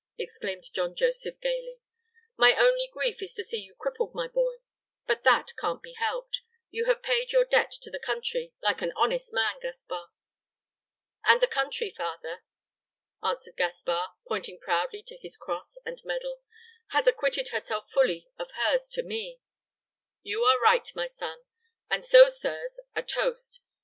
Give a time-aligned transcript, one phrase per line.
[0.17, 1.77] exclaimed John Joseph gayly.
[2.35, 4.55] "My only grief is to see you crippled, my boy.
[5.05, 6.41] But that can't be helped.
[6.71, 10.05] You have paid your debt to the country like an honest man, Gaspar."
[11.27, 12.43] "And the country, father,"
[13.21, 16.41] answered Gaspar, pointing proudly to his cross and medal,
[16.89, 19.39] "has acquitted herself fully of hers to me."
[20.23, 21.43] "You are right, my son:
[21.91, 23.61] and so, sirs, a toast.